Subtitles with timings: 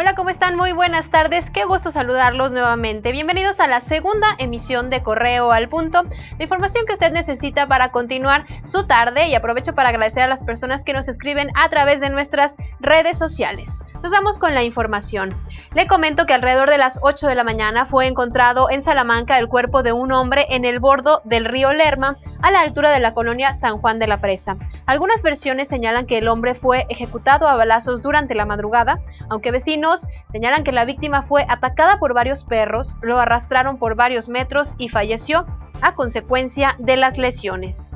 [0.00, 0.56] Hola, ¿cómo están?
[0.56, 1.50] Muy buenas tardes.
[1.50, 3.12] Qué gusto saludarlos nuevamente.
[3.12, 6.04] Bienvenidos a la segunda emisión de Correo al Punto,
[6.38, 10.42] la información que usted necesita para continuar su tarde y aprovecho para agradecer a las
[10.42, 13.82] personas que nos escriben a través de nuestras redes sociales.
[14.02, 15.38] Nos damos con la información.
[15.74, 19.48] Le comento que alrededor de las 8 de la mañana fue encontrado en Salamanca el
[19.48, 23.14] cuerpo de un hombre en el bordo del río Lerma, a la altura de la
[23.14, 24.56] colonia San Juan de la Presa.
[24.86, 30.08] Algunas versiones señalan que el hombre fue ejecutado a balazos durante la madrugada, aunque vecinos
[30.30, 34.88] señalan que la víctima fue atacada por varios perros, lo arrastraron por varios metros y
[34.88, 35.46] falleció
[35.82, 37.94] a consecuencia de las lesiones.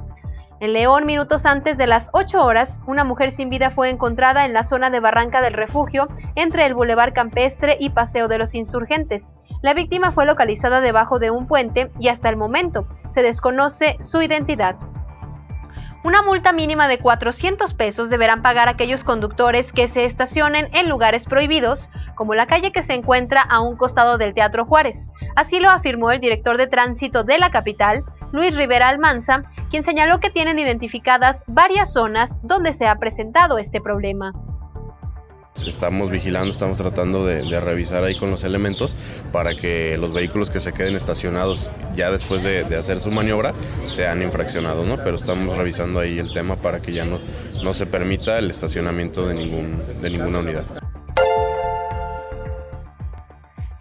[0.60, 4.52] En León, minutos antes de las 8 horas, una mujer sin vida fue encontrada en
[4.52, 9.34] la zona de Barranca del Refugio, entre el Boulevard Campestre y Paseo de los Insurgentes.
[9.62, 14.22] La víctima fue localizada debajo de un puente y hasta el momento se desconoce su
[14.22, 14.76] identidad.
[16.04, 21.24] Una multa mínima de 400 pesos deberán pagar aquellos conductores que se estacionen en lugares
[21.24, 25.10] prohibidos, como la calle que se encuentra a un costado del Teatro Juárez.
[25.34, 28.04] Así lo afirmó el director de tránsito de la capital,
[28.34, 33.80] Luis Rivera Almanza, quien señaló que tienen identificadas varias zonas donde se ha presentado este
[33.80, 34.32] problema.
[35.64, 38.96] Estamos vigilando, estamos tratando de, revisar ahí con los elementos
[39.30, 43.52] para que los vehículos que se queden estacionados ya después de, hacer su maniobra
[43.84, 44.96] sean infraccionados, ¿no?
[44.96, 47.20] Pero estamos revisando ahí el tema para que ya no,
[47.62, 50.64] no se permita el estacionamiento de, ningún, de ninguna unidad.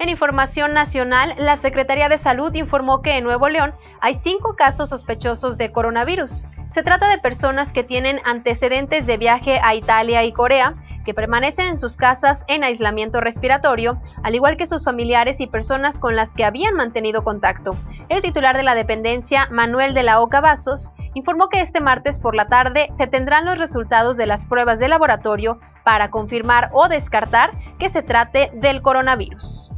[0.03, 4.89] En información nacional, la Secretaría de Salud informó que en Nuevo León hay cinco casos
[4.89, 6.45] sospechosos de coronavirus.
[6.67, 11.67] Se trata de personas que tienen antecedentes de viaje a Italia y Corea, que permanecen
[11.67, 16.33] en sus casas en aislamiento respiratorio, al igual que sus familiares y personas con las
[16.33, 17.73] que habían mantenido contacto.
[18.09, 22.35] El titular de la dependencia, Manuel de la Oca Vasos, informó que este martes por
[22.35, 27.57] la tarde se tendrán los resultados de las pruebas de laboratorio para confirmar o descartar
[27.79, 29.72] que se trate del coronavirus.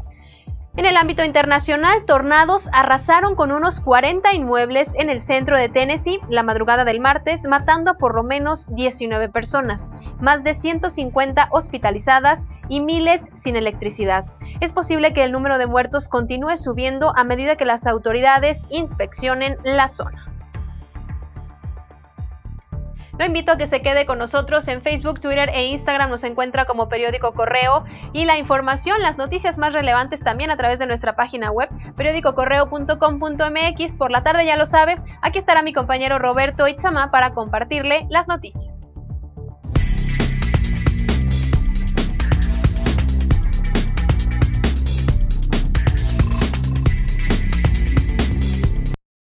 [0.78, 6.20] En el ámbito internacional, tornados arrasaron con unos 40 inmuebles en el centro de Tennessee
[6.27, 12.49] la madrugada del martes, matando a por lo menos 19 personas, más de 150 hospitalizadas
[12.67, 14.26] y miles sin electricidad.
[14.60, 19.58] Es posible que el número de muertos continúe subiendo a medida que las autoridades inspeccionen
[19.64, 20.35] la zona.
[23.17, 26.09] Lo invito a que se quede con nosotros en Facebook, Twitter e Instagram.
[26.09, 30.80] Nos encuentra como periódico Correo y la información, las noticias más relevantes también a través
[30.80, 33.95] de nuestra página web, periódicocorreo.com.mx.
[33.95, 38.27] Por la tarde ya lo sabe, aquí estará mi compañero Roberto Itzama para compartirle las
[38.27, 38.85] noticias.